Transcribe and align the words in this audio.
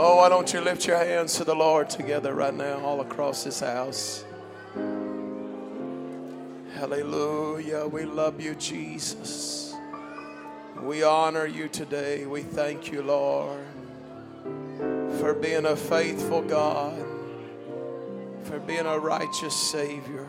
Oh, 0.00 0.14
why 0.18 0.28
don't 0.28 0.52
you 0.52 0.60
lift 0.60 0.86
your 0.86 0.96
hands 0.96 1.34
to 1.38 1.44
the 1.44 1.56
Lord 1.56 1.90
together 1.90 2.32
right 2.32 2.54
now, 2.54 2.78
all 2.84 3.00
across 3.00 3.42
this 3.42 3.58
house? 3.58 4.24
Hallelujah. 6.76 7.84
We 7.84 8.04
love 8.04 8.40
you, 8.40 8.54
Jesus. 8.54 9.74
We 10.80 11.02
honor 11.02 11.46
you 11.46 11.66
today. 11.66 12.26
We 12.26 12.42
thank 12.42 12.92
you, 12.92 13.02
Lord, 13.02 13.66
for 15.18 15.34
being 15.34 15.66
a 15.66 15.74
faithful 15.74 16.42
God, 16.42 17.04
for 18.44 18.60
being 18.60 18.86
a 18.86 19.00
righteous 19.00 19.56
Savior. 19.56 20.28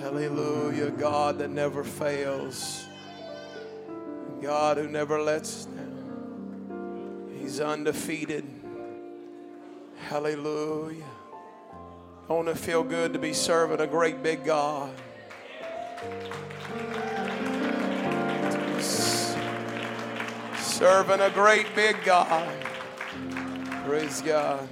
Hallelujah. 0.00 0.90
God 0.90 1.38
that 1.38 1.48
never 1.48 1.82
fails, 1.82 2.84
God 4.42 4.76
who 4.76 4.86
never 4.86 5.18
lets 5.18 5.64
down. 5.64 5.95
He's 7.46 7.60
undefeated. 7.60 8.44
Hallelujah. 10.08 11.04
I 12.28 12.32
want 12.32 12.48
to 12.48 12.56
feel 12.56 12.82
good 12.82 13.12
to 13.12 13.20
be 13.20 13.32
serving 13.32 13.78
a 13.78 13.86
great 13.86 14.20
big 14.20 14.44
God. 14.44 14.92
Serving 20.58 21.20
a 21.20 21.30
great 21.30 21.72
big 21.76 21.96
God. 22.04 22.52
Praise 23.86 24.20
God. 24.22 24.68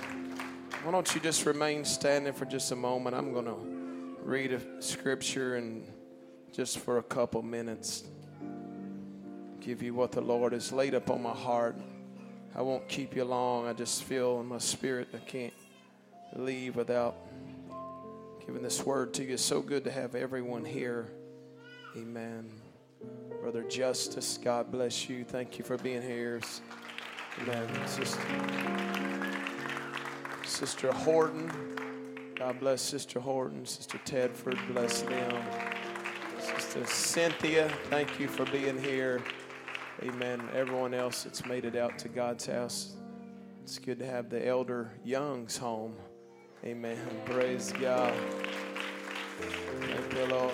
Why 0.83 0.91
don't 0.91 1.15
you 1.15 1.21
just 1.21 1.47
remain 1.47 1.85
standing 1.85 2.33
for 2.33 2.45
just 2.45 2.73
a 2.73 2.77
moment? 2.77 3.15
I'm 3.15 3.33
going 3.33 3.45
to 3.45 4.19
read 4.25 4.51
a 4.53 4.83
scripture 4.83 5.55
and 5.55 5.87
just 6.53 6.81
for 6.81 6.99
a 6.99 7.05
couple 7.05 7.41
minutes 7.41 8.03
give 9.61 9.81
you 9.81 9.95
what 9.95 10.11
the 10.11 10.21
Lord 10.21 10.53
has 10.53 10.73
laid 10.73 10.95
upon 10.95 11.23
my 11.23 11.33
heart. 11.33 11.77
I 12.57 12.63
won't 12.63 12.89
keep 12.89 13.17
you 13.17 13.25
long. 13.25 13.67
I 13.67 13.73
just 13.73 14.05
feel 14.05 14.41
in 14.41 14.47
my 14.47 14.59
spirit 14.59 15.09
I 15.13 15.19
can't 15.19 15.53
leave 16.37 16.77
without 16.77 17.17
giving 18.47 18.63
this 18.63 18.85
word 18.87 19.13
to 19.15 19.25
you. 19.25 19.35
It's 19.35 19.43
so 19.43 19.61
good 19.61 19.83
to 19.85 19.91
have 19.91 20.15
everyone 20.15 20.65
here. 20.65 21.09
Amen. 21.97 22.49
Brother 23.41 23.65
Justice, 23.65 24.39
God 24.43 24.71
bless 24.71 25.09
you. 25.09 25.25
Thank 25.25 25.59
you 25.59 25.65
for 25.65 25.77
being 25.79 26.01
here. 26.01 26.41
Amen. 27.43 27.69
Sister, 27.89 28.21
Sister 30.45 30.93
Horton, 30.93 31.51
God 32.37 32.61
bless 32.61 32.81
Sister 32.81 33.19
Horton. 33.19 33.67
Sister 33.67 33.99
Tedford, 34.07 34.59
bless 34.73 35.03
them. 35.03 35.43
Sister 36.39 36.87
Cynthia, 36.87 37.69
thank 37.91 38.21
you 38.21 38.29
for 38.29 38.45
being 38.47 38.81
here. 38.81 39.23
Amen. 40.03 40.43
Everyone 40.55 40.93
else 40.93 41.23
that's 41.23 41.47
made 41.47 41.65
it 41.65 41.77
out 41.77 41.99
to 42.01 42.09
God's 42.09 42.47
house. 42.47 42.97
It's 43.63 43.79
good 43.79 43.99
to 44.01 44.07
have 44.07 44.29
the 44.29 44.47
elder 44.47 44.91
Youngs 45.05 45.57
home. 45.57 45.97
Amen. 46.65 46.99
Praise 47.25 47.73
God. 47.81 48.13
Thank 49.81 50.13
you, 50.15 50.27
Lord. 50.27 50.53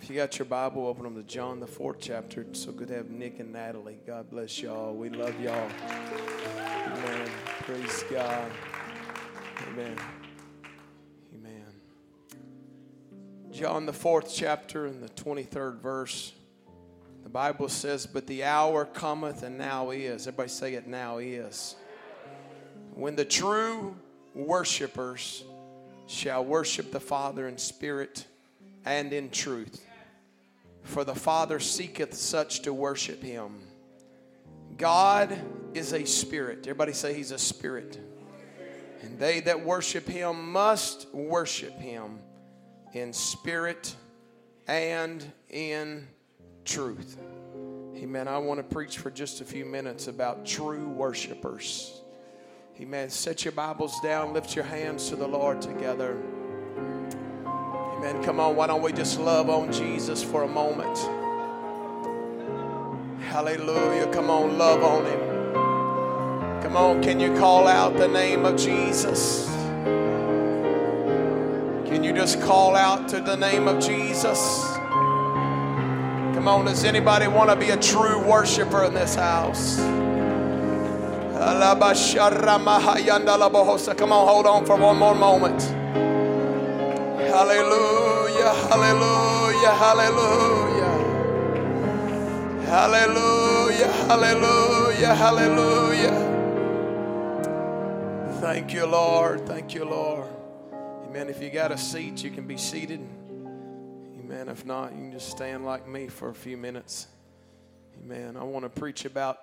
If 0.00 0.08
you 0.08 0.16
got 0.16 0.38
your 0.38 0.46
Bible, 0.46 0.86
open 0.86 1.04
them 1.04 1.14
to 1.14 1.22
John, 1.22 1.60
the 1.60 1.66
fourth 1.66 1.98
chapter. 2.00 2.40
It's 2.40 2.64
so 2.64 2.72
good 2.72 2.88
to 2.88 2.94
have 2.94 3.10
Nick 3.10 3.38
and 3.38 3.52
Natalie. 3.52 4.00
God 4.06 4.30
bless 4.30 4.60
y'all. 4.62 4.94
We 4.94 5.10
love 5.10 5.38
y'all. 5.40 5.70
Amen. 6.58 7.30
Praise 7.60 8.04
God. 8.10 8.50
Amen. 9.68 9.96
Amen. 11.34 11.66
John, 13.52 13.86
the 13.86 13.92
fourth 13.92 14.32
chapter, 14.34 14.86
and 14.86 15.02
the 15.02 15.08
23rd 15.10 15.80
verse. 15.80 16.32
The 17.30 17.34
Bible 17.34 17.68
says, 17.68 18.06
But 18.06 18.26
the 18.26 18.42
hour 18.42 18.84
cometh, 18.84 19.44
and 19.44 19.56
now 19.56 19.90
is. 19.90 20.26
Everybody 20.26 20.48
say 20.48 20.74
it 20.74 20.88
now 20.88 21.18
is. 21.18 21.76
When 22.92 23.14
the 23.14 23.24
true 23.24 23.94
worshipers 24.34 25.44
shall 26.08 26.44
worship 26.44 26.90
the 26.90 26.98
Father 26.98 27.46
in 27.46 27.56
spirit 27.56 28.26
and 28.84 29.12
in 29.12 29.30
truth. 29.30 29.80
For 30.82 31.04
the 31.04 31.14
Father 31.14 31.60
seeketh 31.60 32.14
such 32.14 32.62
to 32.62 32.74
worship 32.74 33.22
him. 33.22 33.60
God 34.76 35.40
is 35.72 35.92
a 35.92 36.04
spirit. 36.06 36.62
Everybody 36.62 36.92
say 36.92 37.14
he's 37.14 37.30
a 37.30 37.38
spirit. 37.38 37.96
And 39.02 39.20
they 39.20 39.38
that 39.42 39.64
worship 39.64 40.08
him 40.08 40.50
must 40.50 41.06
worship 41.14 41.78
him 41.78 42.18
in 42.92 43.12
spirit 43.12 43.94
and 44.66 45.24
in 45.48 46.08
truth. 46.70 47.16
Amen. 47.96 48.28
I 48.28 48.38
want 48.38 48.58
to 48.58 48.64
preach 48.64 48.98
for 48.98 49.10
just 49.10 49.40
a 49.40 49.44
few 49.44 49.64
minutes 49.64 50.06
about 50.06 50.46
true 50.46 50.88
worshipers. 50.88 52.00
Amen. 52.80 53.10
Set 53.10 53.44
your 53.44 53.52
Bibles 53.52 54.00
down, 54.00 54.32
lift 54.32 54.54
your 54.54 54.64
hands 54.64 55.08
to 55.08 55.16
the 55.16 55.26
Lord 55.26 55.60
together. 55.60 56.16
Amen. 57.44 58.22
Come 58.22 58.38
on, 58.38 58.54
why 58.54 58.68
don't 58.68 58.82
we 58.82 58.92
just 58.92 59.18
love 59.18 59.50
on 59.50 59.72
Jesus 59.72 60.22
for 60.22 60.44
a 60.44 60.48
moment? 60.48 60.96
Hallelujah. 63.24 64.06
Come 64.12 64.30
on, 64.30 64.56
love 64.56 64.84
on 64.84 65.06
him. 65.06 66.62
Come 66.62 66.76
on, 66.76 67.02
can 67.02 67.18
you 67.18 67.36
call 67.36 67.66
out 67.66 67.96
the 67.96 68.08
name 68.08 68.46
of 68.46 68.56
Jesus? 68.56 69.46
Can 71.86 72.04
you 72.04 72.12
just 72.12 72.40
call 72.40 72.76
out 72.76 73.08
to 73.08 73.20
the 73.20 73.36
name 73.36 73.66
of 73.66 73.82
Jesus? 73.82 74.79
Come 76.40 76.48
on, 76.48 76.64
does 76.64 76.84
anybody 76.84 77.26
want 77.28 77.50
to 77.50 77.56
be 77.56 77.68
a 77.68 77.76
true 77.76 78.18
worshiper 78.18 78.84
in 78.84 78.94
this 78.94 79.14
house? 79.14 79.76
Come 79.76 79.92
on, 84.10 84.26
hold 84.26 84.46
on 84.46 84.64
for 84.64 84.76
one 84.76 84.96
more 84.96 85.14
moment. 85.14 85.60
Hallelujah, 87.20 88.54
hallelujah, 88.70 89.74
hallelujah. 89.74 90.92
Hallelujah, 92.64 93.92
hallelujah, 94.08 95.14
hallelujah. 95.14 96.16
Thank 98.40 98.72
you, 98.72 98.86
Lord. 98.86 99.46
Thank 99.46 99.74
you, 99.74 99.84
Lord. 99.84 100.30
Amen. 101.04 101.28
If 101.28 101.42
you 101.42 101.50
got 101.50 101.70
a 101.70 101.76
seat, 101.76 102.24
you 102.24 102.30
can 102.30 102.46
be 102.46 102.56
seated. 102.56 103.19
Amen. 104.30 104.48
If 104.48 104.64
not, 104.64 104.92
you 104.92 104.98
can 104.98 105.10
just 105.10 105.28
stand 105.28 105.64
like 105.64 105.88
me 105.88 106.06
for 106.06 106.28
a 106.28 106.34
few 106.34 106.56
minutes. 106.56 107.08
Amen. 108.00 108.36
I 108.36 108.44
want 108.44 108.64
to 108.64 108.68
preach 108.68 109.04
about 109.04 109.38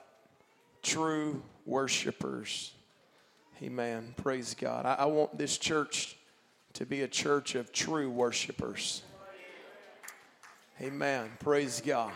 true 0.82 1.44
worshipers. 1.66 2.72
Amen. 3.62 4.14
Praise 4.16 4.56
God. 4.58 4.86
I, 4.86 4.94
I, 4.94 5.06
want 5.08 5.38
this 5.38 5.58
church 5.58 6.16
to 6.72 6.86
be 6.86 7.02
a 7.02 7.08
church 7.10 7.56
of 7.56 7.74
true 7.74 8.10
worshipers. 8.10 9.02
Amen. 10.80 11.32
Praise 11.42 11.82
God. 11.86 12.14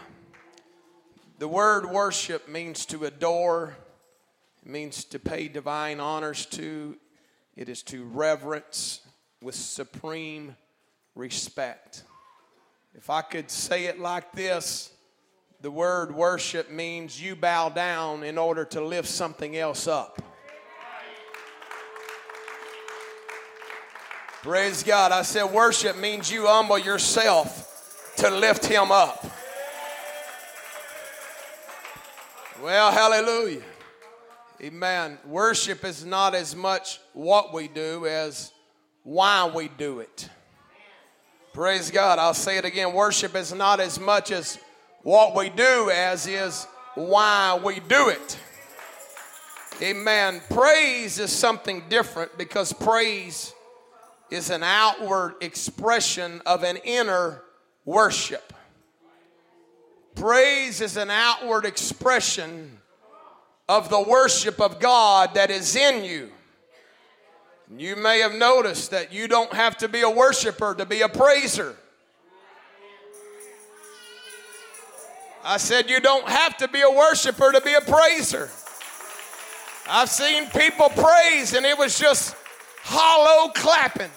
The 1.40 1.50
word 1.50 1.90
worship 1.90 2.48
means 2.48 2.86
to 2.86 3.04
adore, 3.04 3.76
it 4.66 4.72
means 4.72 5.04
to 5.04 5.20
pay 5.20 5.50
divine 5.50 6.00
honors 6.00 6.46
to, 6.46 6.96
it 7.58 7.68
is 7.68 7.84
to 7.84 8.06
reverence 8.06 9.02
with 9.42 9.56
supreme 9.56 10.56
respect. 11.16 12.04
If 12.96 13.10
I 13.10 13.22
could 13.22 13.50
say 13.50 13.86
it 13.86 14.00
like 14.00 14.32
this, 14.34 14.92
the 15.62 15.72
word 15.72 16.14
worship 16.14 16.72
means 16.72 17.22
you 17.22 17.36
bow 17.36 17.70
down 17.70 18.24
in 18.24 18.38
order 18.38 18.66
to 18.66 18.84
lift 18.84 19.08
something 19.08 19.56
else 19.56 19.88
up. 19.88 20.22
Praise 24.42 24.82
God. 24.82 25.12
I 25.12 25.22
said 25.22 25.46
worship 25.46 25.98
means 25.98 26.32
you 26.32 26.48
humble 26.48 26.80
yourself 26.80 28.14
to 28.18 28.30
lift 28.32 28.66
him 28.66 28.92
up. 28.92 29.24
Well, 32.62 32.92
hallelujah. 32.92 33.62
Amen. 34.62 35.18
Worship 35.26 35.86
is 35.86 36.04
not 36.06 36.36
as 36.36 36.56
much 36.56 37.00
what 37.14 37.54
we 37.54 37.68
do 37.68 38.06
as 38.06 38.52
why 39.04 39.50
we 39.54 39.68
do 39.68 40.00
it. 40.00 40.30
Praise 41.54 41.92
God. 41.92 42.18
I'll 42.18 42.34
say 42.34 42.58
it 42.58 42.64
again. 42.64 42.94
Worship 42.94 43.36
is 43.36 43.54
not 43.54 43.82
as 43.82 44.00
much 44.00 44.32
as 44.32 44.58
what 45.04 45.36
we 45.36 45.50
do 45.50 45.90
as 45.90 46.26
is 46.26 46.66
why 46.96 47.60
we 47.62 47.82
do 47.82 48.08
it. 48.08 48.40
Amen. 49.82 50.42
Praise 50.50 51.20
is 51.20 51.30
something 51.30 51.84
different 51.90 52.38
because 52.38 52.72
praise 52.72 53.54
is 54.30 54.50
an 54.50 54.64
outward 54.64 55.36
expression 55.42 56.42
of 56.46 56.64
an 56.64 56.78
inner 56.78 57.42
worship. 57.84 58.54
Praise 60.16 60.80
is 60.80 60.96
an 60.96 61.10
outward 61.10 61.66
expression 61.66 62.78
of 63.68 63.90
the 63.90 64.02
worship 64.02 64.62
of 64.62 64.80
God 64.80 65.34
that 65.34 65.52
is 65.52 65.76
in 65.76 66.06
you. 66.06 66.32
You 67.78 67.96
may 67.96 68.20
have 68.20 68.34
noticed 68.34 68.92
that 68.92 69.14
you 69.14 69.28
don't 69.28 69.54
have 69.54 69.78
to 69.78 69.88
be 69.88 70.02
a 70.02 70.10
worshiper 70.10 70.76
to 70.76 70.86
be 70.86 71.02
a 71.02 71.10
praiser. 71.10 71.76
I 75.44 75.58
said, 75.58 75.90
You 75.90 76.02
don't 76.02 76.28
have 76.28 76.58
to 76.58 76.68
be 76.68 76.82
a 76.82 76.90
worshiper 76.90 77.52
to 77.52 77.62
be 77.62 77.74
a 77.74 77.82
praiser. 77.82 78.50
I've 79.88 80.10
seen 80.10 80.48
people 80.48 80.90
praise 80.90 81.54
and 81.54 81.66
it 81.66 81.78
was 81.78 81.98
just 81.98 82.36
hollow 82.84 83.52
clapping. 83.54 84.12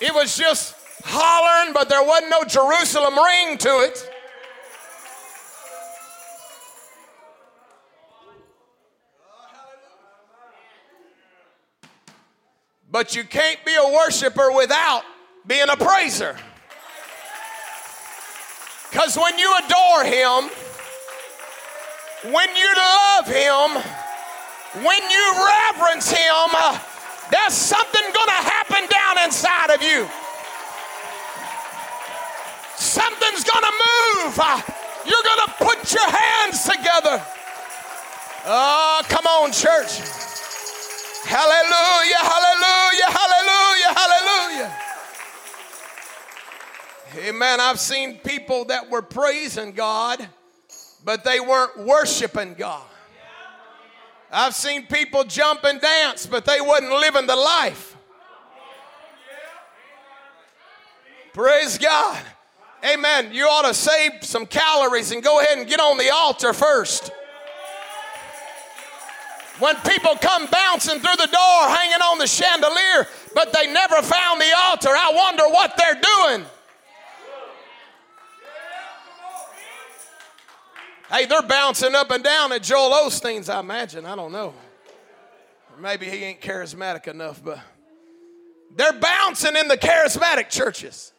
It 0.00 0.12
was 0.12 0.36
just 0.36 0.74
hollering, 1.04 1.72
but 1.72 1.88
there 1.88 2.02
wasn't 2.02 2.30
no 2.30 2.44
Jerusalem 2.44 3.18
ring 3.18 3.56
to 3.58 3.80
it. 3.80 4.10
But 12.94 13.16
you 13.16 13.24
can't 13.24 13.58
be 13.66 13.74
a 13.74 13.92
worshiper 13.92 14.52
without 14.52 15.02
being 15.48 15.68
a 15.68 15.76
praiser. 15.76 16.36
Because 18.88 19.18
when 19.18 19.36
you 19.36 19.52
adore 19.66 20.04
Him, 20.04 20.48
when 22.32 22.48
you 22.54 22.70
love 22.76 23.26
Him, 23.26 23.82
when 24.84 25.10
you 25.10 25.34
reverence 25.74 26.08
Him, 26.08 26.54
uh, 26.54 26.78
there's 27.32 27.54
something 27.54 28.00
going 28.00 28.28
to 28.28 28.42
happen 28.46 28.86
down 28.88 29.24
inside 29.24 29.70
of 29.70 29.82
you. 29.82 30.06
Something's 32.76 33.42
going 33.42 33.64
to 33.64 33.72
move. 33.72 34.38
Uh, 34.38 34.60
you're 35.04 35.24
going 35.24 35.46
to 35.48 35.54
put 35.58 35.92
your 35.92 36.08
hands 36.08 36.62
together. 36.62 37.20
Oh, 38.46 39.02
come 39.08 39.26
on, 39.26 39.50
church. 39.50 40.14
Hallelujah, 41.24 42.20
hallelujah, 42.20 43.08
hallelujah, 43.08 43.90
hallelujah. 43.96 44.76
Amen. 47.18 47.60
I've 47.60 47.78
seen 47.78 48.18
people 48.18 48.64
that 48.66 48.90
were 48.90 49.02
praising 49.02 49.72
God, 49.72 50.26
but 51.04 51.22
they 51.22 51.38
weren't 51.38 51.78
worshiping 51.78 52.54
God. 52.54 52.82
I've 54.32 54.54
seen 54.54 54.86
people 54.86 55.22
jump 55.22 55.62
and 55.62 55.80
dance, 55.80 56.26
but 56.26 56.44
they 56.44 56.60
wasn't 56.60 56.90
living 56.90 57.26
the 57.26 57.36
life. 57.36 57.96
Praise 61.32 61.78
God. 61.78 62.20
Amen. 62.84 63.32
You 63.32 63.44
ought 63.46 63.66
to 63.66 63.74
save 63.74 64.22
some 64.22 64.44
calories 64.44 65.12
and 65.12 65.22
go 65.22 65.40
ahead 65.40 65.58
and 65.58 65.68
get 65.68 65.80
on 65.80 65.98
the 65.98 66.10
altar 66.10 66.52
first. 66.52 67.12
When 69.60 69.76
people 69.76 70.16
come 70.16 70.46
bouncing 70.50 70.98
through 70.98 71.16
the 71.16 71.28
door, 71.30 71.68
hanging 71.68 72.02
on 72.02 72.18
the 72.18 72.26
chandelier, 72.26 73.06
but 73.34 73.52
they 73.52 73.72
never 73.72 74.02
found 74.02 74.40
the 74.40 74.52
altar, 74.58 74.90
I 74.90 75.12
wonder 75.14 75.44
what 75.44 75.76
they're 75.76 76.00
doing. 76.00 76.46
Hey, 81.14 81.26
they're 81.26 81.42
bouncing 81.42 81.94
up 81.94 82.10
and 82.10 82.24
down 82.24 82.50
at 82.50 82.64
Joel 82.64 82.90
Osteen's, 82.90 83.48
I 83.48 83.60
imagine. 83.60 84.04
I 84.04 84.16
don't 84.16 84.32
know. 84.32 84.52
Maybe 85.78 86.06
he 86.06 86.24
ain't 86.24 86.40
charismatic 86.40 87.06
enough, 87.06 87.40
but 87.44 87.60
they're 88.74 88.94
bouncing 88.94 89.54
in 89.54 89.68
the 89.68 89.76
charismatic 89.76 90.50
churches. 90.50 91.12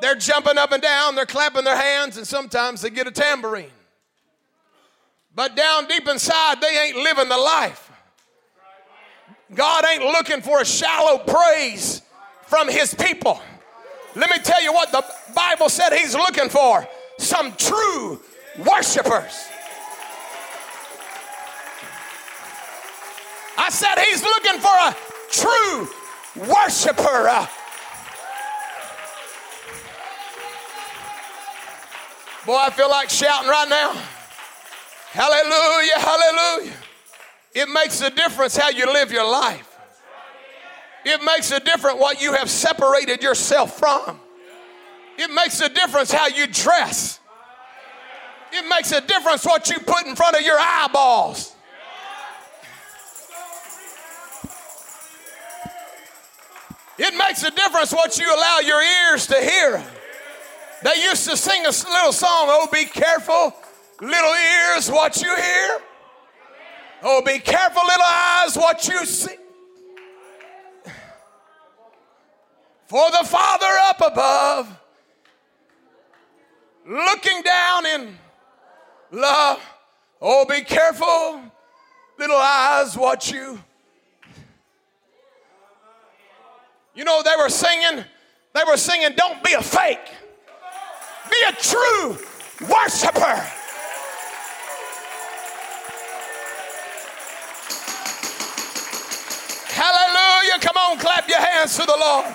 They're 0.00 0.14
jumping 0.14 0.58
up 0.58 0.70
and 0.70 0.80
down, 0.80 1.16
they're 1.16 1.26
clapping 1.26 1.64
their 1.64 1.76
hands, 1.76 2.18
and 2.18 2.26
sometimes 2.26 2.82
they 2.82 2.90
get 2.90 3.08
a 3.08 3.10
tambourine. 3.10 3.66
But 5.34 5.56
down 5.56 5.88
deep 5.88 6.06
inside, 6.06 6.60
they 6.60 6.78
ain't 6.86 6.96
living 6.96 7.28
the 7.28 7.36
life. 7.36 7.90
God 9.56 9.84
ain't 9.86 10.04
looking 10.04 10.40
for 10.40 10.60
a 10.60 10.64
shallow 10.64 11.18
praise 11.18 12.00
from 12.46 12.68
his 12.68 12.94
people. 12.94 13.40
Let 14.14 14.30
me 14.30 14.38
tell 14.38 14.62
you 14.62 14.72
what 14.72 14.92
the 14.92 15.04
Bible 15.34 15.68
said 15.68 15.92
he's 15.92 16.14
looking 16.14 16.48
for 16.48 16.86
some 17.18 17.52
true 17.56 18.20
worshipers. 18.58 19.48
I 23.56 23.70
said 23.70 23.98
he's 23.98 24.22
looking 24.22 24.60
for 24.60 24.68
a 24.68 24.94
true 25.30 25.88
worshiper. 26.46 27.48
Boy, 32.46 32.56
I 32.56 32.70
feel 32.70 32.90
like 32.90 33.08
shouting 33.08 33.48
right 33.48 33.68
now. 33.68 33.92
Hallelujah, 35.12 35.98
hallelujah. 35.98 36.76
It 37.54 37.68
makes 37.68 38.00
a 38.02 38.10
difference 38.10 38.56
how 38.56 38.68
you 38.68 38.84
live 38.92 39.10
your 39.10 39.24
life. 39.24 39.70
It 41.06 41.22
makes 41.22 41.50
a 41.52 41.60
difference 41.60 42.00
what 42.00 42.20
you 42.20 42.34
have 42.34 42.50
separated 42.50 43.22
yourself 43.22 43.78
from. 43.78 44.20
It 45.16 45.30
makes 45.32 45.60
a 45.60 45.68
difference 45.68 46.12
how 46.12 46.26
you 46.26 46.46
dress. 46.46 47.20
It 48.56 48.68
makes 48.68 48.92
a 48.92 49.00
difference 49.00 49.44
what 49.44 49.68
you 49.68 49.80
put 49.80 50.06
in 50.06 50.14
front 50.14 50.36
of 50.36 50.42
your 50.42 50.58
eyeballs. 50.60 51.56
It 56.96 57.16
makes 57.16 57.42
a 57.42 57.50
difference 57.50 57.92
what 57.92 58.16
you 58.16 58.32
allow 58.32 58.60
your 58.60 58.80
ears 58.80 59.26
to 59.26 59.34
hear. 59.34 59.82
They 60.84 61.02
used 61.02 61.28
to 61.28 61.36
sing 61.36 61.66
a 61.66 61.70
little 61.70 62.12
song, 62.12 62.46
Oh, 62.48 62.68
be 62.72 62.84
careful, 62.84 63.56
little 64.00 64.34
ears, 64.34 64.88
what 64.88 65.20
you 65.20 65.34
hear. 65.34 65.78
Oh, 67.02 67.22
be 67.26 67.40
careful, 67.40 67.82
little 67.84 68.04
eyes, 68.06 68.56
what 68.56 68.86
you 68.86 69.04
see. 69.04 69.34
For 72.86 73.10
the 73.10 73.26
Father 73.26 73.66
up 73.88 74.00
above, 74.00 74.78
looking 76.86 77.42
down 77.42 77.86
in 77.86 78.18
love. 79.14 79.60
Oh, 80.20 80.44
be 80.44 80.62
careful, 80.62 81.40
little 82.18 82.36
eyes, 82.36 82.96
watch 82.96 83.32
you. 83.32 83.58
You 86.94 87.04
know, 87.04 87.22
they 87.22 87.34
were 87.36 87.48
singing, 87.48 88.04
they 88.54 88.62
were 88.66 88.76
singing, 88.76 89.10
don't 89.16 89.42
be 89.42 89.52
a 89.52 89.62
fake, 89.62 90.08
be 91.30 91.36
a 91.48 91.52
true 91.52 92.18
worshiper. 92.68 93.44
Hallelujah. 99.74 100.60
Come 100.60 100.76
on, 100.76 100.98
clap 100.98 101.28
your 101.28 101.40
hands 101.40 101.76
to 101.76 101.84
the 101.84 101.96
Lord. 101.98 102.32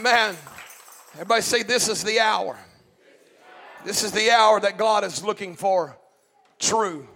Man. 0.00 0.36
Everybody 1.18 1.42
say, 1.42 1.64
This 1.64 1.88
is 1.88 2.04
the 2.04 2.20
hour. 2.20 2.56
This 3.84 4.04
is 4.04 4.12
the 4.12 4.30
hour 4.30 4.60
that 4.60 4.78
God 4.78 5.02
is 5.02 5.24
looking 5.24 5.56
for 5.56 5.98
true 6.60 7.08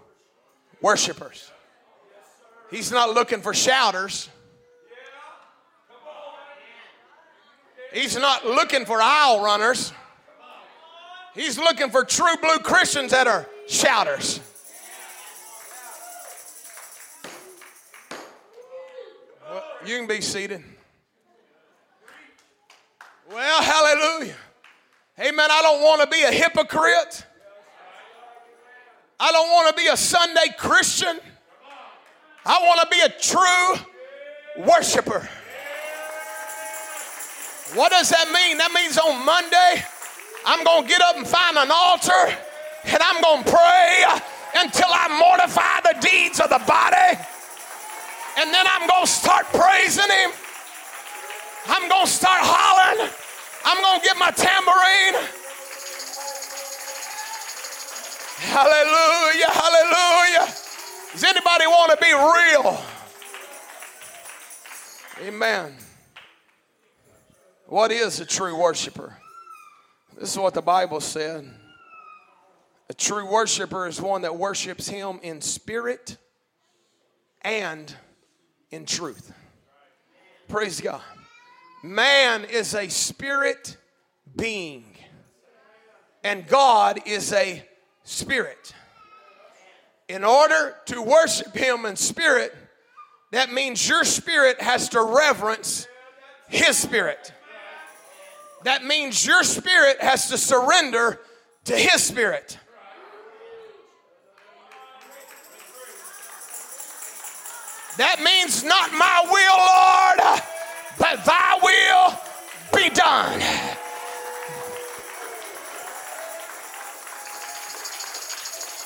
worshipers. 0.80 1.52
He's 2.68 2.90
not 2.90 3.14
looking 3.14 3.40
for 3.40 3.54
shouters. 3.54 4.28
He's 7.92 8.16
not 8.16 8.44
looking 8.44 8.86
for 8.86 9.00
aisle 9.00 9.40
runners. 9.40 9.92
He's 11.36 11.56
looking 11.56 11.90
for 11.90 12.02
true 12.02 12.36
blue 12.40 12.58
Christians 12.58 13.12
that 13.12 13.28
are 13.28 13.48
shouters. 13.68 14.40
Well, 19.48 19.62
you 19.86 19.96
can 19.98 20.08
be 20.08 20.20
seated. 20.20 20.64
Well, 23.32 23.62
hallelujah. 23.62 24.36
Amen. 25.18 25.48
I 25.50 25.62
don't 25.62 25.82
want 25.82 26.02
to 26.02 26.06
be 26.06 26.22
a 26.22 26.30
hypocrite. 26.30 27.24
I 29.18 29.32
don't 29.32 29.50
want 29.52 29.74
to 29.74 29.82
be 29.82 29.88
a 29.88 29.96
Sunday 29.96 30.54
Christian. 30.58 31.18
I 32.44 32.58
want 32.60 32.80
to 32.82 32.88
be 32.90 33.00
a 33.00 33.08
true 33.08 34.66
worshiper. 34.66 35.26
What 37.74 37.90
does 37.90 38.10
that 38.10 38.28
mean? 38.28 38.58
That 38.58 38.72
means 38.74 38.98
on 38.98 39.24
Monday, 39.24 39.82
I'm 40.44 40.62
going 40.62 40.82
to 40.82 40.88
get 40.88 41.00
up 41.00 41.16
and 41.16 41.26
find 41.26 41.56
an 41.56 41.70
altar 41.72 42.36
and 42.84 43.00
I'm 43.00 43.22
going 43.22 43.44
to 43.44 43.50
pray 43.50 44.04
until 44.60 44.92
I 44.92 45.08
mortify 45.08 45.80
the 45.88 46.06
deeds 46.06 46.38
of 46.38 46.50
the 46.50 46.60
body. 46.68 47.16
And 48.36 48.52
then 48.52 48.66
I'm 48.68 48.86
going 48.86 49.06
to 49.06 49.10
start 49.10 49.46
praising 49.46 50.04
Him. 50.04 50.30
I'm 51.68 51.88
going 51.88 52.04
to 52.04 52.12
start 52.12 52.40
hollering. 52.42 53.08
I'm 53.64 53.82
going 53.82 54.00
to 54.00 54.06
get 54.06 54.16
my 54.18 54.30
tambourine. 54.30 55.28
Hallelujah, 58.38 59.50
hallelujah. 59.50 60.54
Does 61.12 61.24
anybody 61.24 61.66
want 61.66 61.90
to 61.92 61.98
be 61.98 62.12
real? 62.12 62.82
Amen. 65.28 65.74
What 67.66 67.92
is 67.92 68.20
a 68.20 68.26
true 68.26 68.58
worshiper? 68.60 69.16
This 70.18 70.32
is 70.32 70.38
what 70.38 70.54
the 70.54 70.62
Bible 70.62 71.00
said. 71.00 71.48
A 72.90 72.94
true 72.94 73.30
worshiper 73.30 73.86
is 73.86 74.00
one 74.00 74.22
that 74.22 74.36
worships 74.36 74.88
him 74.88 75.20
in 75.22 75.40
spirit 75.40 76.18
and 77.42 77.94
in 78.70 78.84
truth. 78.84 79.32
Praise 80.48 80.80
God. 80.80 81.00
Man 81.82 82.44
is 82.44 82.74
a 82.74 82.88
spirit 82.88 83.76
being. 84.36 84.84
And 86.22 86.46
God 86.46 87.00
is 87.06 87.32
a 87.32 87.64
spirit. 88.04 88.72
In 90.08 90.24
order 90.24 90.76
to 90.86 91.02
worship 91.02 91.54
Him 91.54 91.84
in 91.84 91.96
spirit, 91.96 92.54
that 93.32 93.52
means 93.52 93.88
your 93.88 94.04
spirit 94.04 94.60
has 94.60 94.90
to 94.90 95.02
reverence 95.02 95.88
His 96.48 96.76
spirit. 96.76 97.32
That 98.64 98.84
means 98.84 99.26
your 99.26 99.42
spirit 99.42 100.00
has 100.00 100.28
to 100.28 100.38
surrender 100.38 101.18
to 101.64 101.76
His 101.76 102.02
spirit. 102.02 102.58
That 107.98 108.22
means 108.22 108.62
not 108.64 108.92
my 108.92 109.26
will, 109.30 110.28
Lord, 110.28 110.42
but 110.98 111.24
thy 111.24 111.58
will 111.62 112.20
be 112.74 112.88
done. 112.90 113.40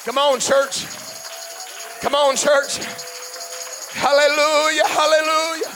Come 0.05 0.19
on, 0.19 0.39
church. 0.39 0.87
Come 2.01 2.15
on, 2.15 2.37
church. 2.37 2.79
Hallelujah, 3.93 4.87
hallelujah. 4.87 5.73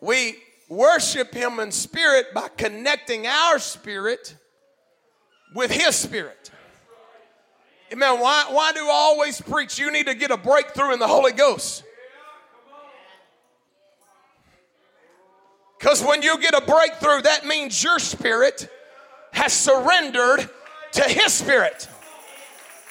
We 0.00 0.36
worship 0.68 1.32
Him 1.32 1.58
in 1.60 1.72
spirit 1.72 2.34
by 2.34 2.48
connecting 2.56 3.26
our 3.26 3.58
spirit 3.58 4.34
with 5.54 5.70
His 5.70 5.96
spirit. 5.96 6.50
Amen. 7.90 8.20
Why, 8.20 8.46
why 8.50 8.72
do 8.72 8.80
I 8.80 8.92
always 8.92 9.40
preach 9.40 9.78
you 9.78 9.90
need 9.90 10.06
to 10.06 10.14
get 10.14 10.30
a 10.30 10.36
breakthrough 10.36 10.92
in 10.92 10.98
the 10.98 11.06
Holy 11.06 11.32
Ghost? 11.32 11.84
Because 15.78 16.02
when 16.02 16.22
you 16.22 16.40
get 16.40 16.54
a 16.54 16.64
breakthrough, 16.64 17.22
that 17.22 17.46
means 17.46 17.82
your 17.82 17.98
spirit 17.98 18.68
has 19.32 19.52
surrendered 19.52 20.48
to 20.92 21.02
His 21.02 21.32
spirit. 21.32 21.88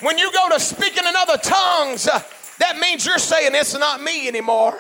When 0.02 0.18
you 0.18 0.32
go 0.32 0.50
to 0.50 0.60
speaking 0.60 1.06
in 1.08 1.16
other 1.16 1.38
tongues, 1.38 2.08
uh, 2.08 2.22
that 2.60 2.78
means 2.80 3.06
you're 3.06 3.18
saying 3.18 3.52
it's 3.54 3.78
not 3.78 4.02
me 4.02 4.28
anymore. 4.28 4.78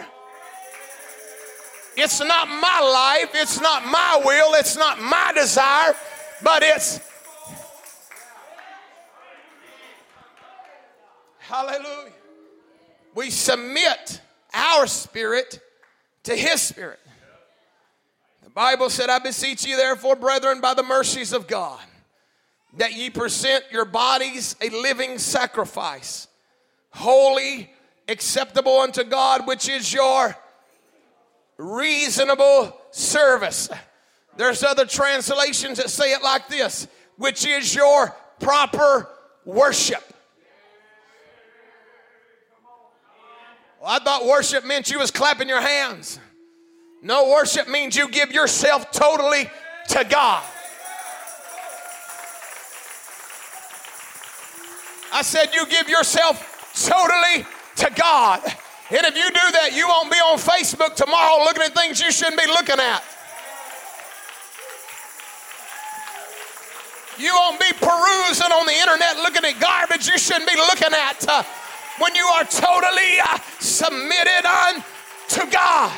It's 1.97 2.19
not 2.19 2.47
my 2.47 2.79
life, 2.81 3.31
it's 3.33 3.62
not 3.62 3.85
my 3.85 4.21
will, 4.24 4.53
it's 4.55 4.75
not 4.75 5.01
my 5.01 5.31
desire, 5.33 5.95
but 6.43 6.62
it's 6.62 7.00
Hallelujah. 11.47 12.12
We 13.13 13.29
submit 13.29 14.19
our 14.51 14.88
spirit 14.88 15.59
to 16.24 16.35
his 16.35 16.59
spirit. 16.62 17.00
Bible 18.55 18.89
said, 18.89 19.09
I 19.09 19.19
beseech 19.19 19.65
you, 19.65 19.75
therefore, 19.75 20.15
brethren, 20.15 20.62
by 20.62 20.74
the 20.74 20.81
mercies 20.81 21.33
of 21.33 21.45
God, 21.45 21.83
that 22.77 22.93
ye 22.93 23.09
present 23.09 23.65
your 23.69 23.83
bodies 23.83 24.55
a 24.62 24.69
living 24.69 25.17
sacrifice, 25.17 26.29
holy, 26.91 27.69
acceptable 28.07 28.79
unto 28.79 29.03
God, 29.03 29.45
which 29.45 29.67
is 29.67 29.93
your 29.93 30.38
reasonable 31.57 32.77
service. 32.91 33.69
There's 34.38 34.63
other 34.63 34.85
translations 34.85 35.77
that 35.77 35.89
say 35.89 36.13
it 36.13 36.24
like 36.24 36.47
this, 36.47 36.88
which 37.17 37.45
is 37.45 37.75
your 37.75 38.15
proper 38.39 39.09
worship. 39.43 40.03
Well, 43.81 43.89
I 43.89 44.00
thought 44.00 44.25
worship 44.25 44.65
meant 44.65 44.89
you 44.89 45.00
was 45.00 45.12
clapping 45.12 45.50
your 45.50 45.62
hands. 45.62 46.19
No, 47.05 47.29
worship 47.29 47.67
means 47.67 47.95
you 47.95 48.09
give 48.09 48.31
yourself 48.31 48.89
totally 48.89 49.47
to 49.89 50.03
God. 50.09 50.43
I 55.13 55.21
said 55.21 55.53
you 55.53 55.67
give 55.67 55.88
yourself 55.88 56.74
totally 56.74 57.45
to 57.75 57.91
God. 57.95 58.41
And 58.89 59.05
if 59.05 59.15
you 59.15 59.29
do 59.29 59.51
that, 59.53 59.69
you 59.75 59.88
won't 59.88 60.09
be 60.09 60.17
on 60.17 60.39
Facebook 60.39 60.95
tomorrow 60.95 61.43
looking 61.43 61.62
at 61.62 61.75
things 61.75 62.01
you 62.01 62.12
shouldn't 62.12 62.41
be 62.41 62.47
looking 62.47 62.79
at. 62.79 63.03
You 67.19 67.35
won't 67.35 67.59
be 67.59 67.71
perusing 67.77 68.51
on 68.51 68.65
the 68.65 68.74
internet 68.74 69.17
looking 69.17 69.45
at 69.45 69.62
garbage 69.62 70.07
you 70.07 70.17
shouldn't 70.17 70.50
be 70.50 70.57
looking 70.57 70.91
at. 70.91 71.24
Uh, 71.29 71.43
when 72.00 72.15
you 72.15 72.25
are 72.25 72.45
totally 72.45 73.19
uh, 73.24 73.38
submitted 73.59 74.43
unto 74.50 75.51
God. 75.51 75.93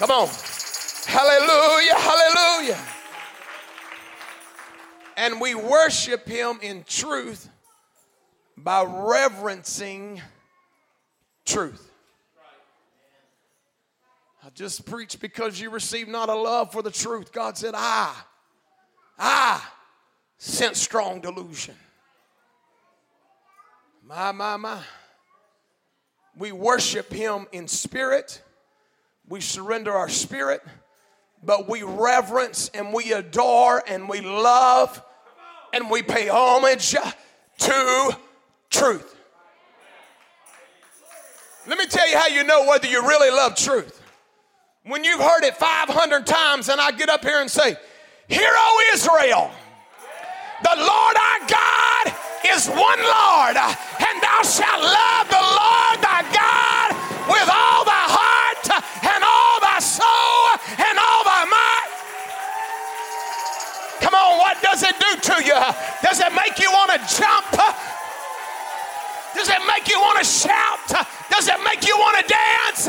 Come 0.00 0.12
on. 0.12 0.28
Hallelujah, 1.04 1.94
hallelujah. 1.94 2.78
And 5.18 5.38
we 5.38 5.54
worship 5.54 6.26
Him 6.26 6.58
in 6.62 6.84
truth 6.84 7.50
by 8.56 8.82
reverencing 8.82 10.22
truth. 11.44 11.90
I 14.42 14.48
just 14.54 14.86
preached 14.86 15.20
because 15.20 15.60
you 15.60 15.68
received 15.68 16.08
not 16.08 16.30
a 16.30 16.34
love 16.34 16.72
for 16.72 16.80
the 16.80 16.90
truth. 16.90 17.30
God 17.30 17.58
said, 17.58 17.74
I, 17.76 18.14
I 19.18 19.62
sent 20.38 20.78
strong 20.78 21.20
delusion. 21.20 21.74
My, 24.02 24.32
my, 24.32 24.56
my. 24.56 24.80
We 26.38 26.52
worship 26.52 27.12
Him 27.12 27.48
in 27.52 27.68
spirit. 27.68 28.40
We 29.30 29.40
surrender 29.40 29.92
our 29.92 30.08
spirit, 30.08 30.60
but 31.44 31.68
we 31.68 31.84
reverence 31.84 32.68
and 32.74 32.92
we 32.92 33.12
adore 33.12 33.80
and 33.86 34.08
we 34.08 34.20
love 34.20 35.00
and 35.72 35.88
we 35.88 36.02
pay 36.02 36.26
homage 36.26 36.96
to 37.58 38.18
truth. 38.70 39.16
Let 41.68 41.78
me 41.78 41.86
tell 41.86 42.10
you 42.10 42.18
how 42.18 42.26
you 42.26 42.42
know 42.42 42.66
whether 42.66 42.88
you 42.88 43.06
really 43.06 43.30
love 43.30 43.54
truth. 43.54 44.02
When 44.82 45.04
you've 45.04 45.20
heard 45.20 45.44
it 45.44 45.54
500 45.56 46.26
times 46.26 46.68
and 46.68 46.80
I 46.80 46.90
get 46.90 47.08
up 47.08 47.22
here 47.22 47.40
and 47.40 47.48
say, 47.48 47.76
Hear, 48.26 48.50
O 48.52 48.90
Israel, 48.92 49.48
the 50.64 50.74
Lord 50.76 51.16
our 51.16 51.46
God 51.46 52.16
is 52.48 52.66
one 52.66 52.98
Lord, 52.98 53.56
and 53.56 54.22
thou 54.22 54.42
shalt 54.42 54.82
love 54.82 55.28
the 55.28 55.36
Lord 55.36 56.02
thy 56.02 56.28
God 56.34 56.69
does 64.70 64.82
it 64.82 64.94
do 64.98 65.20
to 65.32 65.44
you? 65.44 65.60
Does 66.02 66.20
it 66.20 66.32
make 66.34 66.58
you 66.58 66.70
want 66.70 66.90
to 66.92 66.98
jump? 67.16 67.50
Does 69.34 69.48
it 69.48 69.58
make 69.66 69.88
you 69.88 69.98
want 70.00 70.18
to 70.18 70.24
shout? 70.24 71.06
Does 71.30 71.48
it 71.48 71.56
make 71.64 71.86
you 71.86 71.96
want 71.96 72.26
to 72.26 72.34
dance? 72.34 72.88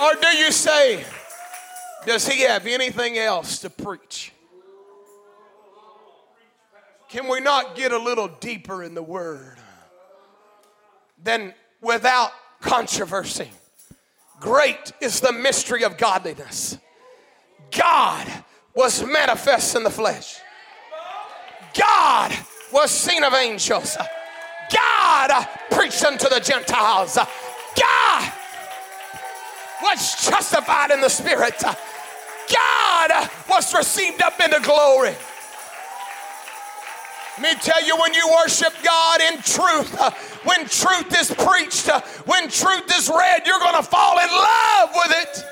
Or 0.00 0.14
do 0.20 0.28
you 0.38 0.50
say, 0.50 1.04
does 2.06 2.26
he 2.26 2.42
have 2.42 2.66
anything 2.66 3.18
else 3.18 3.58
to 3.58 3.70
preach? 3.70 4.32
Can 7.10 7.28
we 7.28 7.40
not 7.40 7.74
get 7.74 7.92
a 7.92 7.98
little 7.98 8.28
deeper 8.28 8.82
in 8.82 8.94
the 8.94 9.02
word? 9.02 9.58
than 11.22 11.54
without 11.80 12.32
controversy, 12.60 13.50
great 14.40 14.92
is 15.00 15.20
the 15.20 15.32
mystery 15.32 15.84
of 15.84 15.96
godliness. 15.96 16.78
God 17.70 18.26
was 18.74 19.04
manifest 19.04 19.76
in 19.76 19.84
the 19.84 19.90
flesh. 19.90 20.38
God 21.78 22.36
was 22.72 22.90
seen 22.90 23.22
of 23.22 23.34
angels. 23.34 23.96
God 24.72 25.48
preached 25.70 26.04
unto 26.04 26.28
the 26.28 26.40
Gentiles. 26.40 27.16
God 27.16 28.32
was 29.82 30.26
justified 30.26 30.90
in 30.90 31.00
the 31.00 31.08
Spirit. 31.08 31.62
God 31.62 33.30
was 33.48 33.74
received 33.74 34.22
up 34.22 34.40
into 34.40 34.60
glory. 34.60 35.14
Let 37.38 37.54
me 37.56 37.60
tell 37.62 37.84
you, 37.84 37.96
when 37.96 38.12
you 38.12 38.28
worship 38.42 38.72
God 38.82 39.20
in 39.20 39.34
truth, 39.42 39.98
uh, 40.00 40.10
when 40.44 40.66
truth 40.66 41.18
is 41.18 41.30
preached, 41.30 41.88
uh, 41.88 42.00
when 42.26 42.48
truth 42.50 42.90
is 42.96 43.08
read, 43.08 43.46
you're 43.46 43.60
going 43.60 43.76
to 43.76 43.82
fall 43.82 44.18
in 44.18 44.28
love 44.28 44.90
with 44.94 45.12
it. 45.16 45.44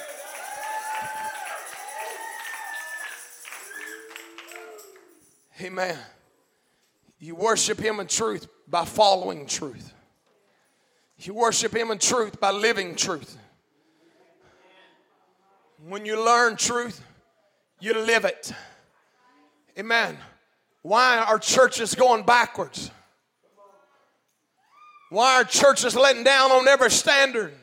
Amen. 5.61 5.99
You 7.19 7.35
worship 7.35 7.79
Him 7.79 8.01
in 8.01 8.07
truth 8.07 8.47
by 8.69 8.85
following 8.85 9.47
truth. 9.47 9.93
You 11.19 11.35
worship 11.35 11.75
Him 11.75 11.91
in 11.91 11.99
truth 11.99 12.39
by 12.39 12.51
living 12.53 12.95
truth. 12.95 13.37
When 15.87 16.05
you 16.07 16.25
learn 16.25 16.57
truth, 16.57 17.05
you 17.81 17.95
live 17.95 18.25
it. 18.25 18.53
Amen. 19.79 20.17
Why 20.83 21.19
are 21.19 21.39
churches 21.39 21.95
going 21.95 22.25
backwards? 22.25 22.91
Why 25.11 25.41
are 25.41 25.45
churches 25.45 25.97
letting 25.97 26.25
down 26.25 26.51
on 26.51 26.69
every 26.69 26.91
standard? 26.91 27.55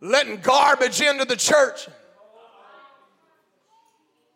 letting 0.00 0.38
garbage 0.38 1.00
into 1.00 1.24
the 1.24 1.36
church. 1.36 1.88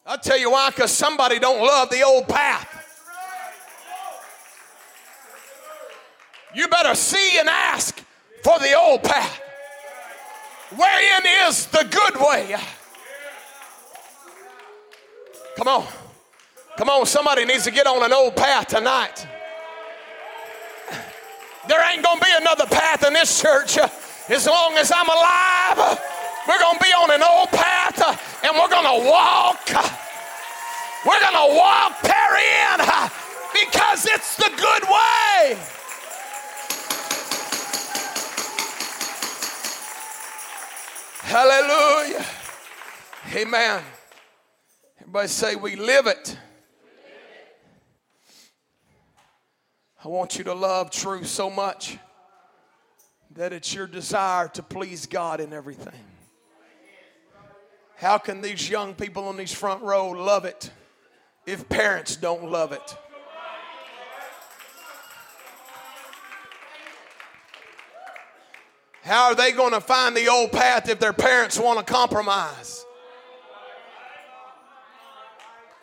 I'll 0.05 0.19
tell 0.19 0.39
you 0.39 0.51
why, 0.51 0.71
because 0.71 0.91
somebody 0.91 1.39
don't 1.39 1.61
love 1.61 1.91
the 1.91 2.03
old 2.03 2.29
path. 2.29 2.69
You 6.55 6.69
better 6.69 6.95
see 6.95 7.39
and 7.39 7.49
ask 7.49 8.03
for 8.43 8.59
the 8.59 8.77
old 8.77 9.03
path. 9.03 9.41
Wherein 10.77 11.49
is 11.49 11.67
the 11.67 11.87
good 11.89 12.21
way? 12.21 12.57
Come 15.57 15.69
on. 15.69 15.87
Come 16.77 16.89
on, 16.89 17.05
somebody 17.07 17.45
needs 17.45 17.65
to 17.65 17.71
get 17.71 17.87
on 17.87 18.03
an 18.03 18.13
old 18.13 18.35
path 18.35 18.69
tonight. 18.69 19.27
There 21.69 21.93
ain't 21.93 22.03
going 22.03 22.19
to 22.19 22.25
be 22.25 22.33
another 22.41 22.67
path 22.67 23.07
in 23.07 23.13
this 23.13 23.41
church 23.41 23.79
as 24.29 24.47
long 24.47 24.75
as 24.79 24.91
I'm 24.95 25.09
alive. 25.09 26.01
We're 26.49 26.59
going 26.59 26.79
to 26.79 26.85
be 26.85 26.91
on 26.91 27.11
an 27.11 27.23
old 27.23 27.51
path 27.51 28.01
and 28.43 28.57
we're 28.57 28.69
going 28.69 28.85
to 28.85 29.09
walk. 29.09 29.69
We're 31.07 31.21
going 31.21 31.51
to 31.51 31.57
walk 31.57 32.01
therein 32.03 32.81
because 33.53 34.07
it's 34.07 34.37
the 34.37 34.51
good 34.57 34.83
way. 34.85 35.59
Hallelujah. 41.21 42.25
Amen. 43.35 43.83
Everybody 45.01 45.29
say, 45.29 45.57
We 45.57 45.77
live 45.77 46.07
it. 46.07 46.37
I 50.05 50.09
want 50.09 50.37
you 50.37 50.43
to 50.45 50.55
love 50.55 50.91
truth 50.91 51.29
so 51.29 51.49
much 51.49 51.97
that 53.37 53.53
it's 53.53 53.73
your 53.73 53.87
desire 53.87 54.49
to 54.49 54.63
please 54.63 55.07
God 55.07 55.41
in 55.41 55.53
everything. 55.53 55.95
How 57.97 58.19
can 58.19 58.41
these 58.41 58.69
young 58.69 58.95
people 58.95 59.29
on 59.29 59.37
these 59.37 59.53
front 59.53 59.81
row 59.83 60.09
love 60.09 60.45
it 60.45 60.73
if 61.47 61.69
parents 61.69 62.17
don't 62.17 62.51
love 62.51 62.73
it? 62.73 62.97
How 69.03 69.27
are 69.27 69.35
they 69.37 69.53
going 69.53 69.73
to 69.73 69.81
find 69.81 70.17
the 70.17 70.29
old 70.29 70.51
path 70.51 70.89
if 70.89 70.99
their 70.99 71.13
parents 71.13 71.61
want 71.61 71.79
to 71.79 71.93
compromise? 71.93 72.85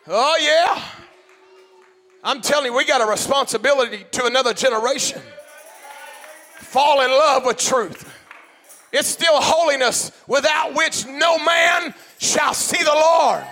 Oh, 0.06 0.36
yeah. 0.40 0.99
I'm 2.22 2.40
telling 2.42 2.66
you, 2.66 2.76
we 2.76 2.84
got 2.84 3.00
a 3.00 3.06
responsibility 3.06 4.04
to 4.12 4.26
another 4.26 4.52
generation. 4.52 5.22
Fall 6.58 7.00
in 7.00 7.10
love 7.10 7.46
with 7.46 7.56
truth. 7.56 8.16
It's 8.92 9.08
still 9.08 9.40
holiness 9.40 10.12
without 10.26 10.74
which 10.74 11.06
no 11.06 11.38
man 11.38 11.94
shall 12.18 12.52
see 12.52 12.82
the 12.82 12.92
Lord. 12.92 13.44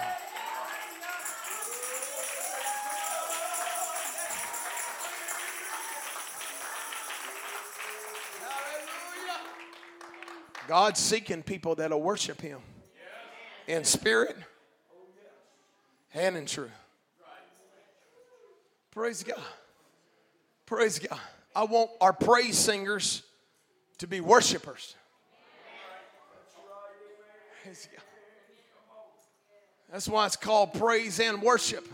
God's 10.67 11.01
seeking 11.01 11.43
people 11.43 11.77
that'll 11.77 12.03
worship 12.03 12.43
Him 12.43 12.59
in 13.67 13.85
spirit 13.85 14.37
and 16.13 16.37
in 16.37 16.45
truth. 16.45 16.71
Praise 18.91 19.23
God. 19.23 19.41
Praise 20.67 20.99
God. 20.99 21.21
I 21.55 21.65
want 21.65 21.91
our 22.01 22.13
praise 22.13 22.57
singers 22.59 23.23
to 23.99 24.07
be 24.07 24.21
worshipers. 24.21 24.95
That's 29.91 30.09
why 30.09 30.27
it's 30.27 30.37
called 30.37 30.75
praise 30.75 31.19
and 31.21 31.41
worship. 31.43 31.87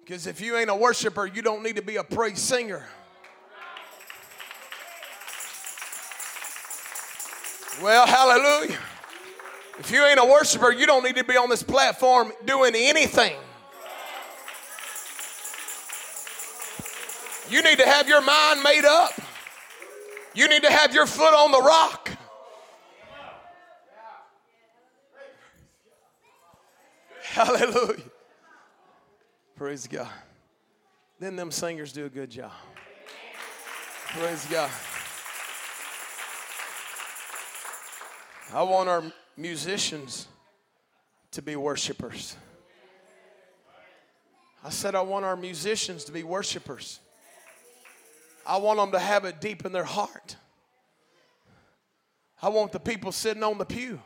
Because 0.00 0.26
if 0.26 0.40
you 0.40 0.56
ain't 0.56 0.70
a 0.70 0.74
worshiper, 0.74 1.26
you 1.26 1.42
don't 1.42 1.62
need 1.62 1.76
to 1.76 1.82
be 1.82 1.96
a 1.96 2.04
praise 2.04 2.40
singer. 2.40 2.84
Well, 7.82 8.06
hallelujah. 8.06 8.78
If 9.78 9.90
you 9.90 10.04
ain't 10.04 10.20
a 10.20 10.24
worshiper, 10.24 10.72
you 10.72 10.86
don't 10.86 11.04
need 11.04 11.16
to 11.16 11.24
be 11.24 11.36
on 11.36 11.48
this 11.48 11.62
platform 11.62 12.32
doing 12.44 12.74
anything. 12.76 13.36
You 17.54 17.62
need 17.62 17.78
to 17.78 17.86
have 17.86 18.08
your 18.08 18.20
mind 18.20 18.64
made 18.64 18.84
up. 18.84 19.12
You 20.34 20.48
need 20.48 20.64
to 20.64 20.72
have 20.72 20.92
your 20.92 21.06
foot 21.06 21.32
on 21.32 21.52
the 21.52 21.60
rock. 21.60 22.10
Hallelujah. 27.22 28.02
Praise 29.54 29.86
God. 29.86 30.08
Then 31.20 31.36
them 31.36 31.52
singers 31.52 31.92
do 31.92 32.06
a 32.06 32.08
good 32.08 32.28
job. 32.28 32.50
Praise 34.08 34.44
God. 34.46 34.70
I 38.52 38.64
want 38.64 38.88
our 38.88 39.04
musicians 39.36 40.26
to 41.30 41.40
be 41.40 41.54
worshipers. 41.54 42.36
I 44.64 44.70
said, 44.70 44.96
I 44.96 45.02
want 45.02 45.24
our 45.24 45.36
musicians 45.36 46.02
to 46.06 46.10
be 46.10 46.24
worshipers. 46.24 46.98
I 48.46 48.58
want 48.58 48.78
them 48.78 48.92
to 48.92 48.98
have 48.98 49.24
it 49.24 49.40
deep 49.40 49.64
in 49.64 49.72
their 49.72 49.84
heart. 49.84 50.36
I 52.42 52.48
want 52.48 52.72
the 52.72 52.80
people 52.80 53.10
sitting 53.12 53.42
on 53.42 53.58
the 53.58 53.64
pew 53.64 54.00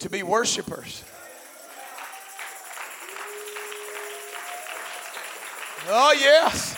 to 0.00 0.08
be 0.08 0.22
worshipers. 0.22 1.02
Oh, 5.88 6.12
yes. 6.18 6.76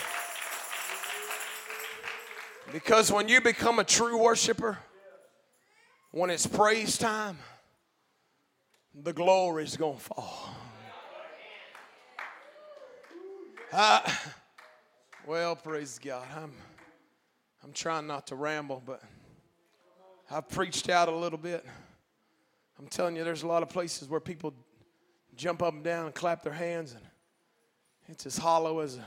Because 2.73 3.11
when 3.11 3.29
you 3.29 3.39
become 3.39 3.79
a 3.79 3.83
true 3.83 4.17
worshiper, 4.17 4.77
when 6.11 6.29
it's 6.29 6.47
praise 6.47 6.97
time, 6.97 7.37
the 8.93 9.13
glory 9.13 9.63
is 9.63 9.77
going 9.77 9.97
to 9.97 10.03
fall. 10.03 10.55
Uh, 13.71 14.01
well, 15.27 15.57
praise 15.57 15.99
God. 16.01 16.25
I'm, 16.37 16.53
I'm 17.61 17.73
trying 17.73 18.07
not 18.07 18.27
to 18.27 18.35
ramble, 18.35 18.81
but 18.85 19.01
I've 20.31 20.47
preached 20.47 20.89
out 20.89 21.09
a 21.09 21.15
little 21.15 21.37
bit. 21.37 21.65
I'm 22.79 22.87
telling 22.87 23.17
you, 23.17 23.25
there's 23.25 23.43
a 23.43 23.47
lot 23.47 23.61
of 23.61 23.67
places 23.67 24.07
where 24.07 24.21
people 24.21 24.53
jump 25.35 25.61
up 25.61 25.73
and 25.73 25.83
down 25.83 26.05
and 26.05 26.15
clap 26.15 26.43
their 26.43 26.53
hands, 26.53 26.93
and 26.93 27.01
it's 28.07 28.25
as 28.25 28.37
hollow 28.37 28.79
as 28.79 28.95
a 28.95 29.05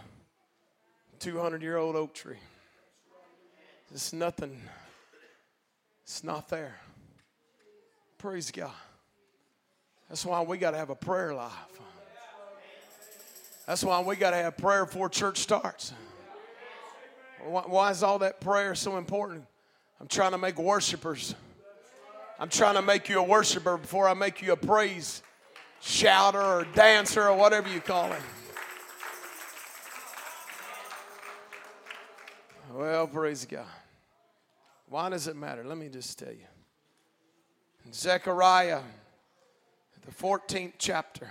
200 1.21 1.63
year 1.63 1.79
old 1.79 1.97
oak 1.97 2.13
tree. 2.13 2.37
It's 3.91 4.13
nothing, 4.13 4.61
it's 6.03 6.23
not 6.23 6.51
there. 6.51 6.77
Praise 8.19 8.51
God. 8.51 8.71
That's 10.11 10.27
why 10.27 10.43
we 10.43 10.59
got 10.59 10.73
to 10.73 10.77
have 10.77 10.91
a 10.91 10.95
prayer 10.95 11.33
life. 11.33 11.81
That's 13.71 13.85
why 13.85 14.01
we 14.01 14.17
got 14.17 14.33
to 14.33 14.37
have 14.37 14.57
prayer 14.57 14.85
before 14.85 15.09
church 15.09 15.39
starts. 15.39 15.93
Why 17.41 17.93
is 17.93 18.03
all 18.03 18.19
that 18.19 18.41
prayer 18.41 18.75
so 18.75 18.97
important? 18.97 19.45
I'm 20.01 20.09
trying 20.09 20.33
to 20.33 20.39
make 20.39 20.59
worshipers. 20.59 21.37
I'm 22.41 22.49
trying 22.49 22.75
to 22.75 22.83
make 22.83 23.09
you 23.09 23.21
a 23.21 23.23
worshiper 23.23 23.77
before 23.77 24.09
I 24.09 24.15
make 24.15 24.43
you 24.43 24.51
a 24.51 24.57
praise 24.57 25.23
shouter 25.81 26.43
or 26.43 26.67
dancer 26.75 27.29
or 27.29 27.37
whatever 27.37 27.69
you 27.69 27.81
call 27.81 28.13
it. 28.13 28.19
Well, 32.73 33.07
praise 33.07 33.47
God. 33.47 33.67
Why 34.89 35.11
does 35.11 35.29
it 35.29 35.37
matter? 35.37 35.63
Let 35.63 35.79
me 35.79 35.89
just 35.89 36.19
tell 36.19 36.33
you. 36.33 36.49
Zechariah, 37.95 38.81
the 40.05 40.11
14th 40.11 40.73
chapter, 40.77 41.31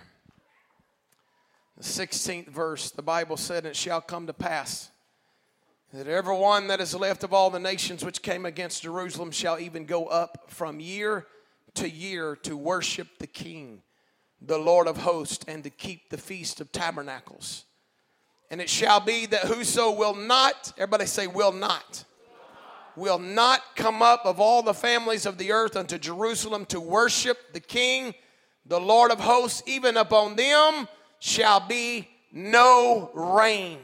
the 1.79 1.85
16th 1.85 2.49
verse, 2.49 2.91
the 2.91 3.01
Bible 3.01 3.37
said, 3.37 3.65
It 3.65 3.75
shall 3.75 4.01
come 4.01 4.27
to 4.27 4.33
pass 4.33 4.91
that 5.93 6.07
every 6.07 6.35
one 6.35 6.67
that 6.67 6.81
is 6.81 6.93
left 6.93 7.23
of 7.23 7.33
all 7.33 7.49
the 7.49 7.59
nations 7.59 8.03
which 8.03 8.21
came 8.21 8.45
against 8.45 8.83
Jerusalem 8.83 9.31
shall 9.31 9.57
even 9.57 9.85
go 9.85 10.05
up 10.05 10.43
from 10.47 10.81
year 10.81 11.25
to 11.75 11.89
year 11.89 12.35
to 12.43 12.57
worship 12.57 13.07
the 13.17 13.27
King, 13.27 13.81
the 14.41 14.57
Lord 14.57 14.87
of 14.87 14.97
hosts, 14.97 15.45
and 15.47 15.63
to 15.63 15.69
keep 15.69 16.09
the 16.09 16.17
feast 16.17 16.59
of 16.59 16.69
tabernacles. 16.73 17.63
And 18.51 18.59
it 18.59 18.69
shall 18.69 18.99
be 18.99 19.25
that 19.27 19.45
whoso 19.45 19.91
will 19.91 20.15
not, 20.15 20.73
everybody 20.77 21.05
say, 21.05 21.27
will 21.27 21.53
not 21.53 22.03
will 22.95 23.19
not 23.19 23.61
come 23.77 24.01
up 24.01 24.25
of 24.25 24.41
all 24.41 24.61
the 24.61 24.73
families 24.73 25.25
of 25.25 25.37
the 25.37 25.53
earth 25.53 25.77
unto 25.77 25.97
Jerusalem 25.97 26.65
to 26.65 26.81
worship 26.81 27.37
the 27.53 27.61
King, 27.61 28.13
the 28.65 28.81
Lord 28.81 29.09
of 29.09 29.21
hosts, 29.21 29.63
even 29.65 29.95
upon 29.95 30.35
them 30.35 30.85
shall 31.19 31.59
be 31.59 32.07
no 32.31 33.11
rain. 33.13 33.79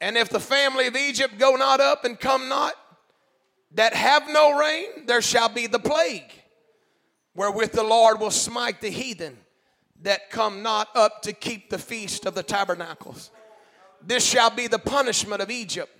And 0.00 0.16
if 0.16 0.28
the 0.28 0.40
family 0.40 0.86
of 0.86 0.96
Egypt 0.96 1.38
go 1.38 1.56
not 1.56 1.80
up 1.80 2.04
and 2.04 2.20
come 2.20 2.48
not, 2.48 2.74
that 3.72 3.94
have 3.94 4.28
no 4.28 4.58
rain, 4.58 5.06
there 5.06 5.22
shall 5.22 5.48
be 5.48 5.66
the 5.66 5.78
plague, 5.78 6.30
wherewith 7.34 7.72
the 7.72 7.82
Lord 7.82 8.20
will 8.20 8.30
smite 8.30 8.80
the 8.80 8.90
heathen 8.90 9.38
that 10.02 10.30
come 10.30 10.62
not 10.62 10.88
up 10.94 11.22
to 11.22 11.32
keep 11.32 11.70
the 11.70 11.78
feast 11.78 12.26
of 12.26 12.34
the 12.34 12.42
tabernacles. 12.42 13.30
This 14.02 14.24
shall 14.24 14.50
be 14.50 14.66
the 14.66 14.78
punishment 14.78 15.40
of 15.40 15.50
Egypt 15.50 15.90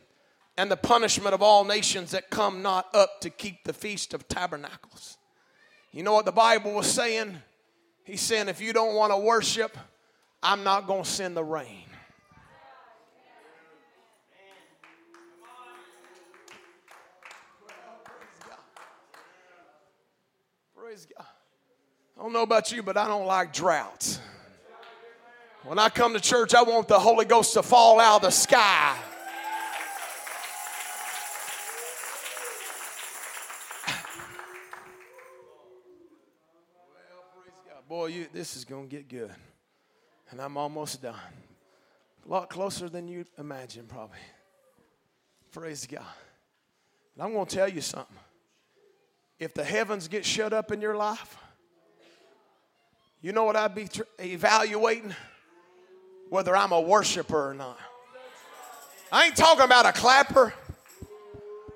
and 0.59 0.71
the 0.71 0.77
punishment 0.77 1.35
of 1.35 1.43
all 1.43 1.65
nations 1.65 2.11
that 2.11 2.31
come 2.31 2.63
not 2.63 2.95
up 2.95 3.21
to 3.23 3.31
keep 3.31 3.65
the 3.65 3.73
feast 3.73 4.13
of 4.13 4.29
tabernacles. 4.29 5.17
You 5.95 6.03
know 6.03 6.13
what 6.13 6.25
the 6.25 6.33
Bible 6.33 6.75
was 6.75 6.89
saying? 6.89 7.37
He's 8.03 8.21
saying, 8.21 8.49
if 8.49 8.61
you 8.61 8.73
don't 8.73 8.97
want 8.97 9.13
to 9.13 9.17
worship, 9.17 9.79
I'm 10.43 10.65
not 10.65 10.89
going 10.89 11.05
to 11.05 11.09
send 11.09 11.37
the 11.37 11.45
rain. 11.45 11.85
Praise 20.77 21.07
God. 21.17 21.27
I 22.19 22.23
don't 22.23 22.33
know 22.33 22.43
about 22.43 22.73
you, 22.73 22.83
but 22.83 22.97
I 22.97 23.07
don't 23.07 23.27
like 23.27 23.53
droughts. 23.53 24.19
When 25.63 25.79
I 25.79 25.91
come 25.91 26.13
to 26.15 26.21
church, 26.21 26.57
I 26.57 26.65
want 26.65 26.89
the 26.89 26.99
Holy 26.99 27.25
Ghost 27.25 27.55
to 27.55 27.63
fall 27.63 28.01
out 28.01 28.17
of 28.17 28.23
the 28.23 28.31
sky. 28.31 28.99
Boy, 37.95 38.07
you, 38.07 38.27
this 38.33 38.57
is 38.57 38.65
going 38.65 38.89
to 38.89 38.91
get 38.91 39.09
good. 39.09 39.31
And 40.31 40.41
I'm 40.41 40.57
almost 40.57 41.01
done. 41.01 41.15
A 42.27 42.29
lot 42.29 42.51
closer 42.51 42.89
than 42.89 43.07
you 43.07 43.25
imagine, 43.39 43.87
probably. 43.87 44.19
Praise 45.53 45.87
God. 45.87 46.03
And 47.15 47.23
I'm 47.23 47.33
going 47.33 47.47
to 47.47 47.55
tell 47.55 47.69
you 47.69 47.81
something. 47.81 48.17
If 49.39 49.55
the 49.55 49.63
heavens 49.63 50.09
get 50.09 50.25
shut 50.25 50.53
up 50.53 50.73
in 50.73 50.81
your 50.81 50.97
life, 50.97 51.39
you 53.23 53.31
know 53.31 53.45
what 53.45 53.55
I'd 53.55 53.77
be 53.77 53.87
tr- 53.87 54.03
evaluating? 54.19 55.15
Whether 56.31 56.57
I'm 56.57 56.73
a 56.73 56.81
worshiper 56.81 57.51
or 57.51 57.55
not. 57.55 57.79
I 59.13 59.27
ain't 59.27 59.37
talking 59.37 59.67
about 59.67 59.87
a 59.87 59.93
clapper 59.93 60.53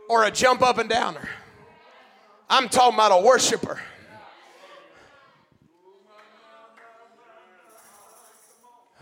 or 0.08 0.24
a 0.24 0.32
jump 0.32 0.62
up 0.62 0.78
and 0.78 0.90
downer. 0.90 1.28
I'm 2.50 2.68
talking 2.68 2.94
about 2.94 3.12
a 3.12 3.24
worshiper. 3.24 3.80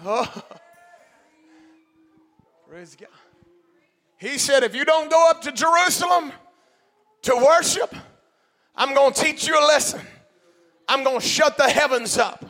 Oh. 0.05 0.43
Praise 2.69 2.97
God. 2.99 3.09
He 4.19 4.39
said, 4.39 4.63
if 4.63 4.75
you 4.75 4.85
don't 4.85 5.11
go 5.11 5.31
up 5.31 5.43
to 5.43 5.53
Jerusalem 5.53 6.33
to 7.23 7.37
worship, 7.37 7.95
I'm 8.75 8.95
going 8.95 9.13
to 9.13 9.21
teach 9.21 9.47
you 9.47 9.59
a 9.59 9.65
lesson. 9.67 10.01
I'm 10.89 11.05
going 11.05 11.21
to 11.21 11.27
shut 11.27 11.57
the 11.57 11.69
heavens 11.69 12.19
up. 12.19 12.45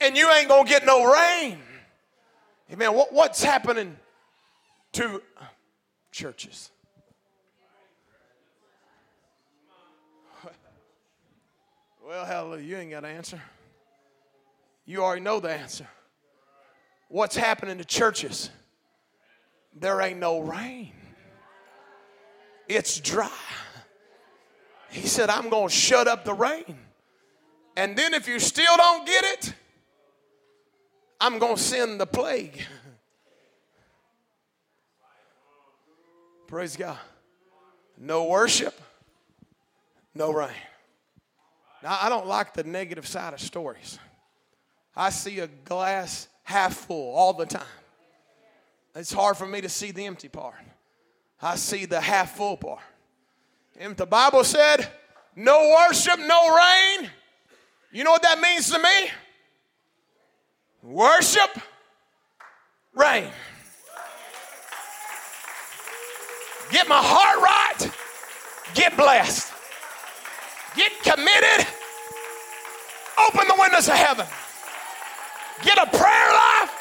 And 0.00 0.16
you 0.16 0.30
ain't 0.30 0.48
going 0.48 0.64
to 0.64 0.70
get 0.70 0.86
no 0.86 1.04
rain. 1.12 1.58
Amen. 2.72 2.94
What, 2.94 3.12
what's 3.12 3.42
happening 3.42 3.96
to 4.92 5.22
churches? 6.12 6.70
Well, 12.06 12.24
hallelujah. 12.24 12.62
You 12.62 12.76
ain't 12.78 12.90
got 12.90 13.04
an 13.04 13.16
answer. 13.16 13.42
You 14.88 15.04
already 15.04 15.20
know 15.20 15.38
the 15.38 15.50
answer. 15.50 15.86
What's 17.08 17.36
happening 17.36 17.76
to 17.76 17.84
churches? 17.84 18.48
There 19.78 20.00
ain't 20.00 20.18
no 20.18 20.40
rain, 20.40 20.92
it's 22.66 22.98
dry. 22.98 23.30
He 24.88 25.06
said, 25.06 25.28
I'm 25.28 25.50
going 25.50 25.68
to 25.68 25.74
shut 25.74 26.08
up 26.08 26.24
the 26.24 26.32
rain. 26.32 26.78
And 27.76 27.94
then 27.98 28.14
if 28.14 28.26
you 28.26 28.40
still 28.40 28.74
don't 28.78 29.06
get 29.06 29.24
it, 29.24 29.52
I'm 31.20 31.38
going 31.38 31.56
to 31.56 31.62
send 31.62 32.00
the 32.00 32.06
plague. 32.06 32.58
Praise 36.46 36.76
God. 36.76 36.96
No 37.98 38.24
worship, 38.24 38.80
no 40.14 40.32
rain. 40.32 40.48
Now, 41.82 41.98
I 42.00 42.08
don't 42.08 42.26
like 42.26 42.54
the 42.54 42.64
negative 42.64 43.06
side 43.06 43.34
of 43.34 43.40
stories. 43.40 43.98
I 44.98 45.10
see 45.10 45.38
a 45.38 45.46
glass 45.46 46.26
half 46.42 46.74
full 46.74 47.14
all 47.14 47.32
the 47.32 47.46
time. 47.46 47.62
It's 48.96 49.12
hard 49.12 49.36
for 49.36 49.46
me 49.46 49.60
to 49.60 49.68
see 49.68 49.92
the 49.92 50.04
empty 50.04 50.28
part. 50.28 50.56
I 51.40 51.54
see 51.54 51.84
the 51.84 52.00
half 52.00 52.36
full 52.36 52.56
part. 52.56 52.80
And 53.78 53.96
the 53.96 54.06
Bible 54.06 54.42
said, 54.42 54.88
no 55.36 55.76
worship, 55.78 56.18
no 56.18 56.56
rain, 56.56 57.10
you 57.92 58.02
know 58.02 58.10
what 58.10 58.22
that 58.22 58.40
means 58.40 58.70
to 58.72 58.78
me? 58.80 59.10
Worship, 60.82 61.60
rain. 62.92 63.30
Get 66.72 66.88
my 66.88 67.00
heart 67.00 67.40
right, 67.40 67.92
get 68.74 68.96
blessed, 68.96 69.52
get 70.74 70.90
committed, 71.04 71.68
open 73.28 73.46
the 73.46 73.56
windows 73.60 73.86
of 73.86 73.94
heaven. 73.94 74.26
Get 75.62 75.76
a 75.76 75.86
prayer 75.86 76.32
life. 76.32 76.78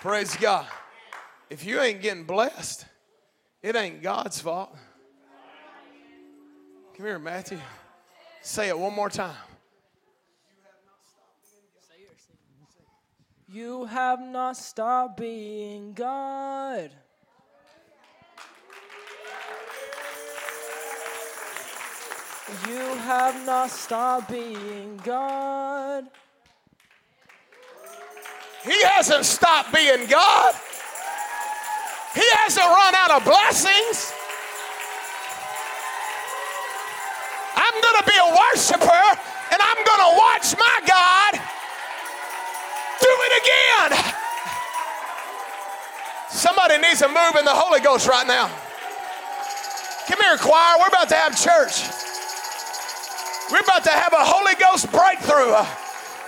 Praise 0.00 0.36
God. 0.36 0.66
If 1.50 1.64
you 1.64 1.80
ain't 1.80 2.02
getting 2.02 2.24
blessed, 2.24 2.84
it 3.62 3.76
ain't 3.76 4.02
God's 4.02 4.40
fault. 4.40 4.74
Come 6.96 7.06
here, 7.06 7.18
Matthew. 7.18 7.58
Say 8.42 8.68
it 8.68 8.78
one 8.78 8.94
more 8.94 9.08
time. 9.08 9.34
You 13.54 13.84
have 13.84 14.20
not 14.20 14.56
stopped 14.56 15.16
being 15.16 15.92
God. 15.92 16.90
You 22.66 22.84
have 23.06 23.46
not 23.46 23.70
stopped 23.70 24.28
being 24.28 25.00
God. 25.04 26.06
He 28.64 28.82
hasn't 28.82 29.24
stopped 29.24 29.72
being 29.72 30.08
God. 30.08 30.54
He 32.12 32.26
hasn't 32.42 32.66
run 32.66 32.94
out 32.96 33.12
of 33.12 33.24
blessings. 33.24 34.12
I'm 37.54 37.80
going 37.80 37.98
to 38.02 38.04
be 38.04 38.18
a 38.18 38.36
worshiper 38.36 39.04
and 39.52 39.62
I'm 39.62 39.84
going 39.86 40.10
to 40.10 40.18
watch 40.18 40.56
my 40.58 40.80
God 40.88 41.43
it 43.20 43.32
again. 43.42 44.14
Somebody 46.30 46.78
needs 46.78 47.00
to 47.00 47.08
move 47.08 47.36
in 47.38 47.44
the 47.44 47.54
Holy 47.54 47.80
Ghost 47.80 48.08
right 48.08 48.26
now. 48.26 48.50
Come 50.08 50.20
here, 50.20 50.36
choir. 50.36 50.76
We're 50.78 50.88
about 50.88 51.08
to 51.08 51.14
have 51.14 51.32
church. 51.32 51.80
We're 53.50 53.60
about 53.60 53.84
to 53.84 53.90
have 53.90 54.12
a 54.12 54.24
Holy 54.24 54.54
Ghost 54.56 54.90
breakthrough. 54.90 55.54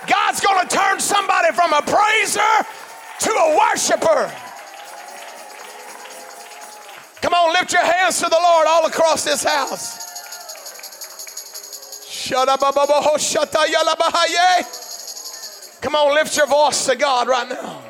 God's 0.07 0.39
going 0.39 0.67
to 0.67 0.75
turn 0.75 0.99
somebody 0.99 1.53
from 1.53 1.73
a 1.73 1.81
praiser 1.81 2.65
to 3.19 3.31
a 3.31 3.57
worshiper. 3.57 4.31
Come 7.21 7.33
on, 7.33 7.53
lift 7.53 7.73
your 7.73 7.83
hands 7.83 8.19
to 8.19 8.29
the 8.29 8.39
Lord 8.41 8.67
all 8.67 8.85
across 8.85 9.23
this 9.25 9.43
house. 9.43 9.97
Come 15.81 15.95
on, 15.95 16.15
lift 16.15 16.35
your 16.35 16.47
voice 16.47 16.85
to 16.85 16.95
God 16.95 17.27
right 17.27 17.49
now. 17.49 17.81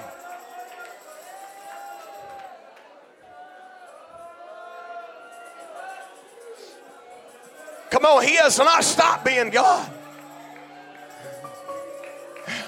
Come 7.90 8.06
on, 8.06 8.24
He 8.24 8.36
has 8.36 8.58
not 8.58 8.84
stopped 8.84 9.26
being 9.26 9.50
God. 9.50 9.94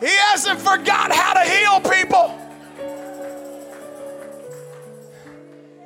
he 0.00 0.06
hasn't 0.06 0.60
forgot 0.60 1.12
how 1.12 1.34
to 1.34 1.40
heal 1.40 1.80
people. 1.80 2.38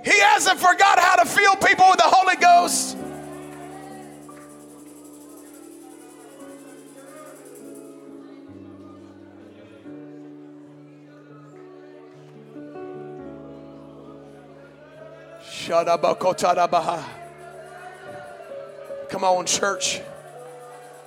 He 0.05 0.19
hasn't 0.21 0.59
forgot 0.61 0.99
how 0.99 1.17
to 1.17 1.25
fill 1.25 1.57
people 1.57 1.89
with 1.89 1.97
the 1.97 2.05
Holy 2.05 2.37
Ghost. 2.37 2.99
Come 19.09 19.23
on, 19.23 19.47
church. 19.47 20.01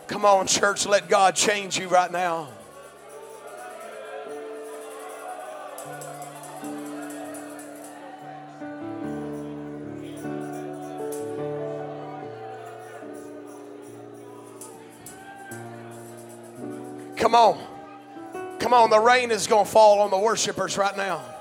Come 0.07 0.23
on, 0.23 0.47
church. 0.47 0.85
Let 0.85 1.09
God 1.09 1.35
change 1.35 1.77
you 1.77 1.89
right 1.89 2.09
now. 2.09 2.47
Come 17.17 17.35
on. 17.35 17.59
Come 18.59 18.73
on. 18.73 18.89
The 18.89 18.99
rain 18.99 19.31
is 19.31 19.45
going 19.45 19.65
to 19.65 19.71
fall 19.71 19.99
on 19.99 20.09
the 20.09 20.19
worshipers 20.19 20.77
right 20.77 20.95
now. 20.95 21.32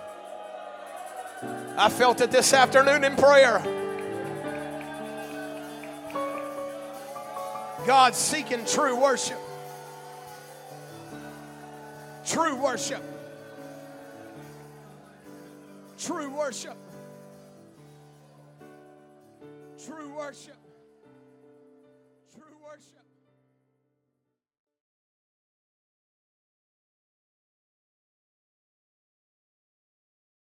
I 1.83 1.89
felt 1.89 2.21
it 2.21 2.31
this 2.31 2.53
afternoon 2.53 3.03
in 3.03 3.17
prayer. 3.17 3.61
God 7.85 8.15
seeking 8.15 8.65
true 8.65 8.95
worship. 8.95 9.41
True 12.25 12.55
worship. 12.55 13.03
True 15.99 16.31
worship. 16.31 16.77